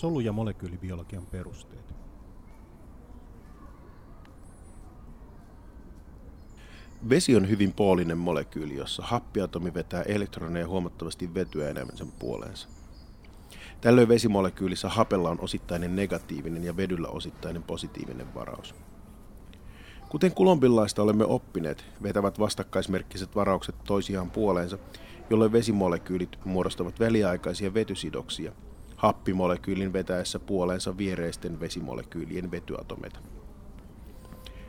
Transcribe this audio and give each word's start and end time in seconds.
Solu- 0.00 0.20
ja 0.20 0.32
molekyylibiologian 0.32 1.26
perusteet. 1.26 1.94
Vesi 7.08 7.36
on 7.36 7.48
hyvin 7.48 7.72
poolinen 7.72 8.18
molekyyli, 8.18 8.76
jossa 8.76 9.02
happiatomi 9.02 9.74
vetää 9.74 10.02
elektroneja 10.02 10.68
huomattavasti 10.68 11.34
vetyä 11.34 11.70
enemmän 11.70 11.96
sen 11.96 12.12
puoleensa. 12.18 12.68
Tällöin 13.80 14.08
vesimolekyylissä 14.08 14.88
hapella 14.88 15.30
on 15.30 15.40
osittainen 15.40 15.96
negatiivinen 15.96 16.64
ja 16.64 16.76
vedyllä 16.76 17.08
osittainen 17.08 17.62
positiivinen 17.62 18.34
varaus. 18.34 18.74
Kuten 20.08 20.34
kulombillaista 20.34 21.02
olemme 21.02 21.24
oppineet, 21.24 21.84
vetävät 22.02 22.38
vastakkaismerkkiset 22.38 23.36
varaukset 23.36 23.74
toisiaan 23.84 24.30
puoleensa, 24.30 24.78
jolloin 25.30 25.52
vesimolekyylit 25.52 26.38
muodostavat 26.44 27.00
väliaikaisia 27.00 27.74
vetysidoksia, 27.74 28.52
happimolekyylin 29.00 29.92
vetäessä 29.92 30.38
puoleensa 30.38 30.98
viereisten 30.98 31.60
vesimolekyylien 31.60 32.50
vetyatomeita. 32.50 33.20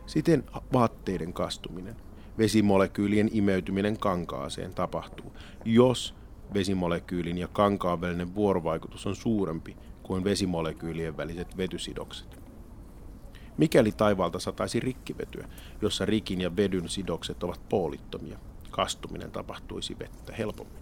Siten 0.05 0.43
vaatteiden 0.73 1.33
kastuminen, 1.33 1.95
vesimolekyylien 2.37 3.29
imeytyminen 3.33 3.97
kankaaseen 3.97 4.73
tapahtuu, 4.73 5.33
jos 5.65 6.15
vesimolekyylin 6.53 7.37
ja 7.37 7.47
kankaan 7.47 8.01
välinen 8.01 8.35
vuorovaikutus 8.35 9.07
on 9.07 9.15
suurempi 9.15 9.77
kuin 10.03 10.23
vesimolekyylien 10.23 11.17
väliset 11.17 11.57
vetysidokset. 11.57 12.41
Mikäli 13.57 13.91
taivaalta 13.91 14.39
sataisi 14.39 14.79
rikkivetyä, 14.79 15.47
jossa 15.81 16.05
rikin 16.05 16.41
ja 16.41 16.55
vedyn 16.55 16.89
sidokset 16.89 17.43
ovat 17.43 17.61
poolittomia, 17.69 18.39
kastuminen 18.69 19.31
tapahtuisi 19.31 19.99
vettä 19.99 20.33
helpommin. 20.33 20.80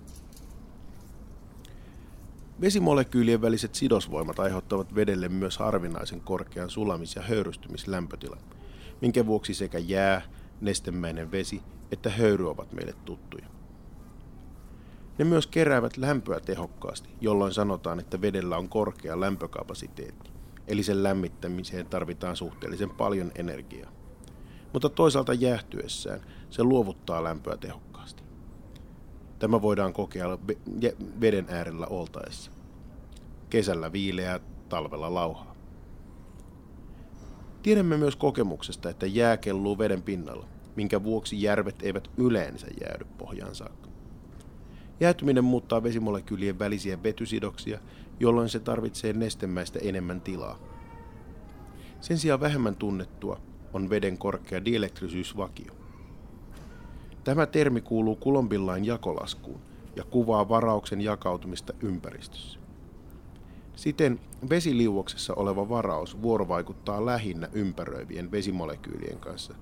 Vesimolekyylien 2.62 3.42
väliset 3.42 3.76
sidosvoimat 3.76 4.40
aiheuttavat 4.40 4.96
vedelle 4.96 5.30
myös 5.30 5.58
harvinaisen 5.58 6.22
korkean 6.22 6.70
sulamis- 6.70 7.16
ja 7.16 7.22
höyrystymislämpötilan, 7.22 8.40
minkä 9.02 9.26
vuoksi 9.26 9.54
sekä 9.54 9.78
jää, 9.78 10.22
nestemäinen 10.62 11.32
vesi 11.32 11.62
että 11.92 12.10
höyry 12.10 12.50
ovat 12.50 12.74
meille 12.74 12.94
tuttuja. 13.06 13.46
Ne 15.18 15.26
myös 15.26 15.48
keräävät 15.48 15.98
lämpöä 15.98 16.40
tehokkaasti, 16.40 17.10
jolloin 17.22 17.54
sanotaan, 17.54 18.00
että 18.00 18.22
vedellä 18.22 18.58
on 18.58 18.70
korkea 18.70 19.20
lämpökapasiteetti, 19.20 20.32
eli 20.68 20.84
sen 20.84 21.04
lämmittämiseen 21.04 21.86
tarvitaan 21.86 22.36
suhteellisen 22.36 22.90
paljon 22.90 23.32
energiaa. 23.36 23.92
Mutta 24.74 24.90
toisaalta 24.90 25.34
jäähtyessään 25.34 26.22
se 26.50 26.64
luovuttaa 26.64 27.24
lämpöä 27.24 27.58
tehokkaasti. 27.58 28.19
Tämä 29.40 29.62
voidaan 29.62 29.94
kokea 29.94 30.38
veden 31.22 31.46
äärellä 31.50 31.88
oltaessa. 31.88 32.52
Kesällä 33.50 33.92
viileää, 33.92 34.40
talvella 34.70 35.14
lauhaa. 35.14 35.56
Tiedämme 37.64 37.98
myös 37.98 38.16
kokemuksesta, 38.16 38.90
että 38.90 39.06
jää 39.06 39.38
kelluu 39.38 39.78
veden 39.78 40.02
pinnalla, 40.02 40.48
minkä 40.76 41.04
vuoksi 41.04 41.42
järvet 41.42 41.84
eivät 41.84 42.12
yleensä 42.18 42.68
jäädy 42.82 43.06
pohjaan 43.18 43.56
saakka. 43.56 43.90
Jäätyminen 45.00 45.44
muuttaa 45.44 45.84
vesimolekyylien 45.84 46.60
välisiä 46.60 47.04
vetysidoksia, 47.04 47.80
jolloin 48.20 48.50
se 48.50 48.60
tarvitsee 48.60 49.14
nestemäistä 49.14 49.80
enemmän 49.82 50.22
tilaa. 50.22 50.60
Sen 52.02 52.18
sijaan 52.18 52.40
vähemmän 52.40 52.76
tunnettua 52.76 53.42
on 53.74 53.90
veden 53.90 54.18
korkea 54.18 54.66
dielektrisyysvakio. 54.66 55.79
Tämä 57.24 57.46
termi 57.46 57.82
kuuluu 57.82 58.16
Kulombillain 58.16 58.86
jakolaskuun 58.86 59.60
ja 59.96 60.04
kuvaa 60.04 60.50
varauksen 60.50 61.02
jakautumista 61.02 61.74
ympäristössä. 61.82 62.60
Siten 63.76 64.20
vesiliuoksessa 64.50 65.34
oleva 65.34 65.70
varaus 65.70 66.22
vuorovaikuttaa 66.22 67.06
lähinnä 67.06 67.50
ympäröivien 67.54 68.32
vesimolekyylien 68.32 69.20
kanssa, 69.20 69.54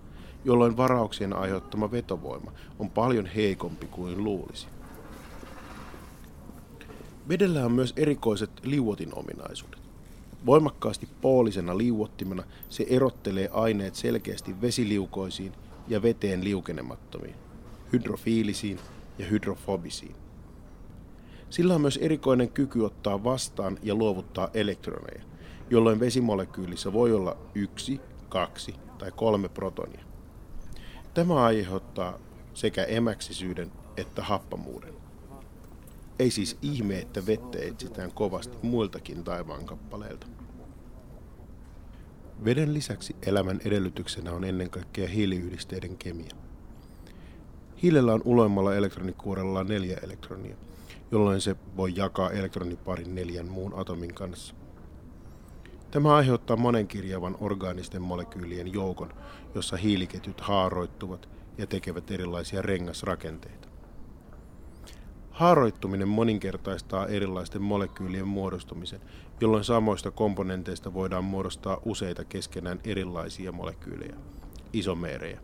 jolloin 0.46 0.78
varauksien 0.78 1.34
aiheuttama 1.34 1.92
vetovoima 1.92 2.52
on 2.80 2.90
paljon 2.90 3.26
heikompi 3.26 3.86
kuin 3.86 4.24
luulisi. 4.24 4.68
Vedellä 7.30 7.66
on 7.66 7.72
myös 7.72 7.94
erikoiset 7.98 8.52
liuotin 8.64 9.16
ominaisuudet. 9.16 9.80
Voimakkaasti 10.46 11.08
poolisena 11.22 11.78
liuottimena 11.78 12.44
se 12.70 12.86
erottelee 12.90 13.50
aineet 13.54 13.96
selkeästi 13.96 14.62
vesiliukoisiin 14.62 15.54
ja 15.88 16.02
veteen 16.02 16.44
liukenemattomiin, 16.44 17.36
hydrofiilisiin 17.94 18.80
ja 19.18 19.26
hydrofobisiin. 19.26 20.16
Sillä 21.50 21.76
on 21.76 21.82
myös 21.82 22.00
erikoinen 22.02 22.50
kyky 22.50 22.86
ottaa 22.86 23.24
vastaan 23.24 23.78
ja 23.84 23.96
luovuttaa 23.96 24.50
elektroneja, 24.54 25.24
jolloin 25.70 26.00
vesimolekyylissä 26.00 26.94
voi 26.94 27.14
olla 27.14 27.38
yksi, 27.56 28.02
kaksi 28.30 28.76
tai 28.98 29.12
kolme 29.12 29.50
protonia. 29.50 30.06
Tämä 31.14 31.44
aiheuttaa 31.44 32.20
sekä 32.54 32.84
emäksisyyden 32.84 33.72
että 33.98 34.24
happamuuden. 34.24 34.94
Ei 36.20 36.32
siis 36.32 36.58
ihme, 36.62 37.00
että 37.00 37.26
vettä 37.26 37.58
etsitään 37.62 38.12
kovasti 38.12 38.58
muiltakin 38.62 39.24
taivaankappaleilta. 39.24 40.28
Veden 42.46 42.74
lisäksi 42.74 43.16
elämän 43.26 43.60
edellytyksenä 43.66 44.32
on 44.32 44.44
ennen 44.44 44.70
kaikkea 44.70 45.08
hiiliyhdisteiden 45.08 45.98
kemia. 45.98 46.47
Hiilellä 47.84 48.14
on 48.14 48.22
uloimmalla 48.26 48.76
elektronikuorella 48.76 49.64
neljä 49.64 49.98
elektronia, 50.04 50.56
jolloin 51.12 51.42
se 51.42 51.56
voi 51.78 51.94
jakaa 51.96 52.32
elektroniparin 52.32 53.16
neljän 53.16 53.48
muun 53.48 53.74
atomin 53.80 54.14
kanssa. 54.14 54.56
Tämä 55.92 56.16
aiheuttaa 56.16 56.58
monenkirjavan 56.58 57.38
orgaanisten 57.40 58.02
molekyylien 58.02 58.74
joukon, 58.74 59.14
jossa 59.56 59.78
hiiliketjut 59.78 60.42
haaroittuvat 60.42 61.30
ja 61.58 61.68
tekevät 61.68 62.12
erilaisia 62.12 62.62
rengasrakenteita. 62.62 63.68
Haaroittuminen 65.32 66.08
moninkertaistaa 66.08 67.08
erilaisten 67.08 67.62
molekyylien 67.62 68.28
muodostumisen, 68.28 69.02
jolloin 69.42 69.64
samoista 69.64 70.12
komponenteista 70.12 70.94
voidaan 70.94 71.24
muodostaa 71.24 71.82
useita 71.86 72.26
keskenään 72.26 72.80
erilaisia 72.84 73.52
molekyylejä, 73.52 74.16
isomeerejä, 74.74 75.40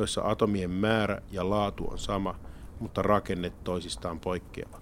joissa 0.00 0.22
atomien 0.24 0.70
määrä 0.70 1.22
ja 1.30 1.50
laatu 1.50 1.88
on 1.90 1.98
sama, 1.98 2.38
mutta 2.80 3.02
rakenne 3.02 3.52
toisistaan 3.64 4.20
poikkeava. 4.20 4.80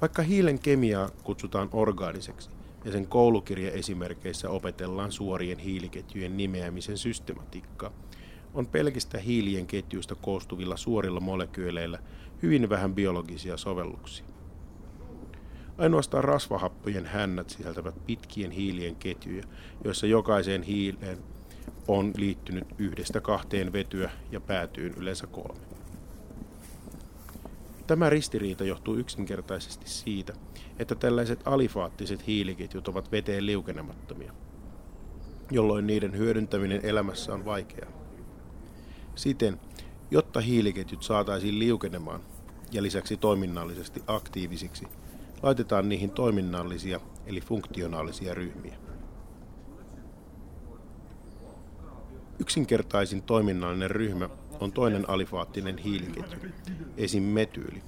Vaikka 0.00 0.22
hiilen 0.22 0.58
kemiaa 0.58 1.08
kutsutaan 1.24 1.68
orgaaniseksi 1.72 2.50
ja 2.84 2.92
sen 2.92 3.06
koulukirjaesimerkeissä 3.06 4.50
opetellaan 4.50 5.12
suorien 5.12 5.58
hiiliketjujen 5.58 6.36
nimeämisen 6.36 6.98
systematiikkaa, 6.98 7.90
on 8.54 8.66
pelkistä 8.66 9.18
hiilien 9.18 9.66
ketjuista 9.66 10.14
koostuvilla 10.14 10.76
suorilla 10.76 11.20
molekyyleillä 11.20 11.98
hyvin 12.42 12.68
vähän 12.68 12.94
biologisia 12.94 13.56
sovelluksia. 13.56 14.24
Ainoastaan 15.78 16.24
rasvahappojen 16.24 17.06
hännät 17.06 17.50
sisältävät 17.50 18.06
pitkien 18.06 18.50
hiilien 18.50 18.96
ketjuja, 18.96 19.44
joissa 19.84 20.06
jokaiseen 20.06 20.62
hiileen 20.62 21.18
on 21.98 22.12
liittynyt 22.16 22.64
yhdestä 22.78 23.20
kahteen 23.20 23.72
vetyä 23.72 24.10
ja 24.32 24.40
päätyyn 24.40 24.94
yleensä 24.96 25.26
kolme. 25.26 25.60
Tämä 27.86 28.10
ristiriita 28.10 28.64
johtuu 28.64 28.94
yksinkertaisesti 28.96 29.90
siitä, 29.90 30.32
että 30.78 30.94
tällaiset 30.94 31.40
alifaattiset 31.44 32.26
hiiliketjut 32.26 32.88
ovat 32.88 33.12
veteen 33.12 33.46
liukenemattomia, 33.46 34.32
jolloin 35.50 35.86
niiden 35.86 36.16
hyödyntäminen 36.16 36.80
elämässä 36.82 37.34
on 37.34 37.44
vaikeaa. 37.44 37.92
Siten, 39.14 39.60
jotta 40.10 40.40
hiiliketjut 40.40 41.02
saataisiin 41.02 41.58
liukenemaan 41.58 42.20
ja 42.72 42.82
lisäksi 42.82 43.16
toiminnallisesti 43.16 44.02
aktiivisiksi, 44.06 44.86
laitetaan 45.42 45.88
niihin 45.88 46.10
toiminnallisia 46.10 47.00
eli 47.26 47.40
funktionaalisia 47.40 48.34
ryhmiä. 48.34 48.89
Yksinkertaisin 52.50 53.22
toiminnallinen 53.22 53.90
ryhmä 53.90 54.28
on 54.60 54.72
toinen 54.72 55.10
alifaattinen 55.10 55.78
hiiliketju, 55.78 56.38
esim. 56.96 57.22
metyyli, 57.22 57.82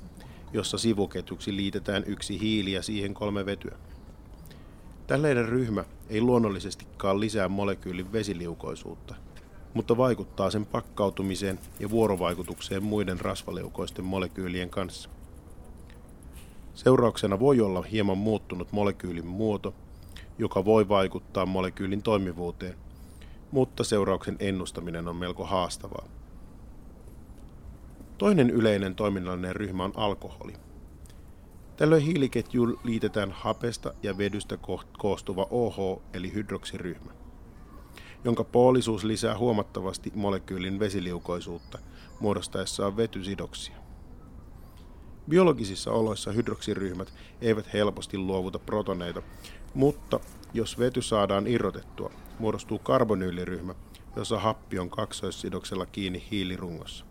jossa 0.52 0.78
sivuketjuksi 0.78 1.56
liitetään 1.56 2.04
yksi 2.06 2.40
hiili 2.40 2.72
ja 2.72 2.82
siihen 2.82 3.14
kolme 3.14 3.46
vetyä. 3.46 3.76
Tällainen 5.06 5.48
ryhmä 5.48 5.84
ei 6.08 6.20
luonnollisestikaan 6.20 7.20
lisää 7.20 7.48
molekyylin 7.48 8.12
vesiliukoisuutta, 8.12 9.14
mutta 9.74 9.96
vaikuttaa 9.96 10.50
sen 10.50 10.66
pakkautumiseen 10.66 11.58
ja 11.80 11.90
vuorovaikutukseen 11.90 12.82
muiden 12.82 13.20
rasvaliukoisten 13.20 14.04
molekyylien 14.04 14.70
kanssa. 14.70 15.10
Seurauksena 16.74 17.40
voi 17.40 17.60
olla 17.60 17.82
hieman 17.82 18.18
muuttunut 18.18 18.72
molekyylin 18.72 19.26
muoto, 19.26 19.74
joka 20.38 20.64
voi 20.64 20.88
vaikuttaa 20.88 21.46
molekyylin 21.46 22.02
toimivuuteen, 22.02 22.74
mutta 23.52 23.84
seurauksen 23.84 24.36
ennustaminen 24.38 25.08
on 25.08 25.16
melko 25.16 25.44
haastavaa. 25.44 26.08
Toinen 28.18 28.50
yleinen 28.50 28.94
toiminnallinen 28.94 29.56
ryhmä 29.56 29.84
on 29.84 29.92
alkoholi. 29.96 30.52
Tällöin 31.76 32.02
hiiliketjuun 32.02 32.80
liitetään 32.84 33.32
hapesta 33.32 33.94
ja 34.02 34.18
vedystä 34.18 34.58
koostuva 34.98 35.46
OH 35.50 36.02
eli 36.14 36.34
hydroksiryhmä, 36.34 37.12
jonka 38.24 38.44
poolisuus 38.44 39.04
lisää 39.04 39.38
huomattavasti 39.38 40.12
molekyylin 40.14 40.78
vesiliukoisuutta 40.78 41.78
muodostaessaan 42.20 42.96
vetysidoksia. 42.96 43.81
Biologisissa 45.28 45.92
oloissa 45.92 46.32
hydroksiryhmät 46.32 47.14
eivät 47.40 47.72
helposti 47.72 48.18
luovuta 48.18 48.58
protoneita, 48.58 49.22
mutta 49.74 50.20
jos 50.54 50.78
vety 50.78 51.02
saadaan 51.02 51.46
irrotettua, 51.46 52.10
muodostuu 52.38 52.78
karbonyyliryhmä, 52.78 53.74
jossa 54.16 54.38
happi 54.38 54.78
on 54.78 54.90
kaksoissidoksella 54.90 55.86
kiinni 55.86 56.24
hiilirungossa. 56.30 57.04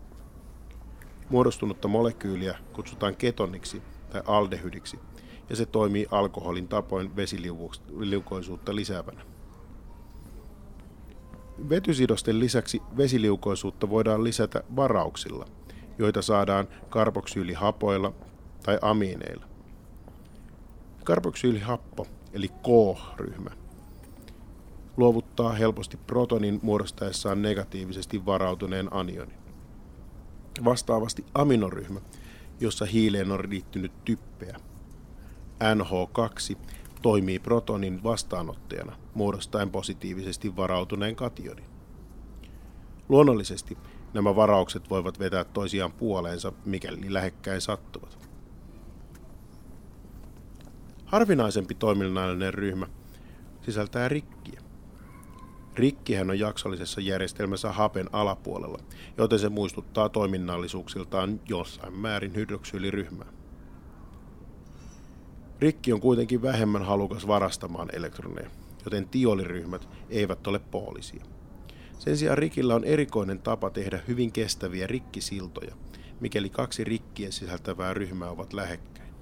Muodostunutta 1.28 1.88
molekyyliä 1.88 2.58
kutsutaan 2.72 3.16
ketoniksi 3.16 3.82
tai 4.10 4.22
aldehydiksi, 4.26 4.98
ja 5.50 5.56
se 5.56 5.66
toimii 5.66 6.06
alkoholin 6.10 6.68
tapoin 6.68 7.16
vesiliukoisuutta 7.16 8.74
lisäävänä. 8.74 9.22
Vetysidosten 11.68 12.40
lisäksi 12.40 12.82
vesiliukoisuutta 12.96 13.90
voidaan 13.90 14.24
lisätä 14.24 14.62
varauksilla, 14.76 15.46
joita 16.02 16.22
saadaan 16.22 16.68
karboksyylihapoilla 16.88 18.12
tai 18.62 18.78
amiineilla. 18.82 19.46
Karboksyylihappo, 21.04 22.06
eli 22.32 22.48
K-ryhmä, 22.48 23.50
luovuttaa 24.96 25.52
helposti 25.52 25.96
protonin 25.96 26.60
muodostaessaan 26.62 27.42
negatiivisesti 27.42 28.26
varautuneen 28.26 28.88
anionin. 28.92 29.36
Vastaavasti 30.64 31.24
aminoryhmä, 31.34 32.00
jossa 32.60 32.84
hiileen 32.84 33.32
on 33.32 33.50
liittynyt 33.50 33.92
typpeä, 34.04 34.56
NH2, 35.60 36.56
toimii 37.02 37.38
protonin 37.38 38.02
vastaanottajana 38.02 38.96
muodostaen 39.14 39.70
positiivisesti 39.70 40.56
varautuneen 40.56 41.16
kationin. 41.16 41.64
Luonnollisesti 43.08 43.78
nämä 44.14 44.36
varaukset 44.36 44.90
voivat 44.90 45.18
vetää 45.18 45.44
toisiaan 45.44 45.92
puoleensa, 45.92 46.52
mikäli 46.64 47.12
lähekkäin 47.12 47.60
sattuvat. 47.60 48.18
Harvinaisempi 51.04 51.74
toiminnallinen 51.74 52.54
ryhmä 52.54 52.86
sisältää 53.62 54.08
rikkiä. 54.08 54.60
Rikkihän 55.74 56.30
on 56.30 56.38
jaksollisessa 56.38 57.00
järjestelmässä 57.00 57.72
hapen 57.72 58.08
alapuolella, 58.12 58.78
joten 59.18 59.38
se 59.38 59.48
muistuttaa 59.48 60.08
toiminnallisuuksiltaan 60.08 61.40
jossain 61.48 61.92
määrin 61.94 62.34
hydroksyyliryhmää. 62.34 63.32
Rikki 65.60 65.92
on 65.92 66.00
kuitenkin 66.00 66.42
vähemmän 66.42 66.82
halukas 66.82 67.26
varastamaan 67.26 67.88
elektroneja, 67.92 68.50
joten 68.84 69.08
tioliryhmät 69.08 69.88
eivät 70.10 70.46
ole 70.46 70.58
poolisia. 70.58 71.24
Sen 72.02 72.16
sijaan 72.16 72.38
rikillä 72.38 72.74
on 72.74 72.84
erikoinen 72.84 73.38
tapa 73.38 73.70
tehdä 73.70 74.00
hyvin 74.08 74.32
kestäviä 74.32 74.86
rikkisiltoja, 74.86 75.74
mikäli 76.20 76.50
kaksi 76.50 76.84
rikkiä 76.84 77.30
sisältävää 77.30 77.94
ryhmää 77.94 78.30
ovat 78.30 78.52
lähekkäin. 78.52 79.14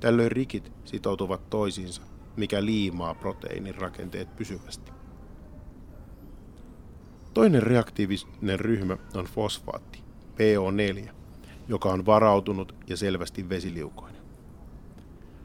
Tällöin 0.00 0.32
rikit 0.32 0.72
sitoutuvat 0.84 1.50
toisiinsa, 1.50 2.02
mikä 2.36 2.64
liimaa 2.64 3.14
proteiinin 3.14 3.74
rakenteet 3.74 4.36
pysyvästi. 4.36 4.92
Toinen 7.34 7.62
reaktiivinen 7.62 8.60
ryhmä 8.60 8.96
on 9.14 9.24
fosfaatti, 9.24 10.02
PO4, 10.34 11.10
joka 11.68 11.88
on 11.88 12.06
varautunut 12.06 12.74
ja 12.88 12.96
selvästi 12.96 13.48
vesiliukoinen. 13.48 14.17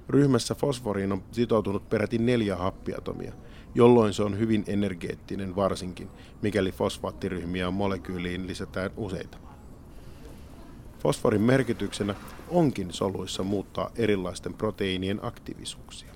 Ryhmässä 0.09 0.55
fosforiin 0.55 1.11
on 1.11 1.23
sitoutunut 1.31 1.89
peräti 1.89 2.17
neljä 2.17 2.55
happiatomia, 2.55 3.33
jolloin 3.75 4.13
se 4.13 4.23
on 4.23 4.39
hyvin 4.39 4.63
energeettinen 4.67 5.55
varsinkin, 5.55 6.09
mikäli 6.41 6.71
fosfaattiryhmiä 6.71 7.71
molekyyliin 7.71 8.47
lisätään 8.47 8.91
useita. 8.97 9.37
Fosforin 10.99 11.41
merkityksenä 11.41 12.15
onkin 12.49 12.93
soluissa 12.93 13.43
muuttaa 13.43 13.91
erilaisten 13.95 14.53
proteiinien 14.53 15.19
aktiivisuuksia. 15.21 16.13